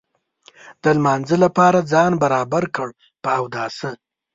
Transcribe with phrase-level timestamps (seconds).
[0.83, 2.89] د لمانځه لپاره ځان برابر کړ
[3.23, 3.89] په اوداسه.